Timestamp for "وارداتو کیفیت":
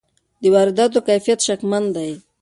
0.55-1.39